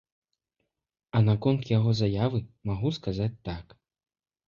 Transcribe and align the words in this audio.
А 1.19 1.21
наконт 1.27 1.71
яго 1.77 1.91
заявы 2.01 2.43
магу 2.73 2.97
сказаць 2.99 3.33
так. 3.53 3.65